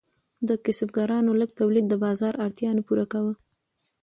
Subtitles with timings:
[0.47, 3.33] د کسبګرانو لږ تولید د بازار اړتیا نه پوره کوله.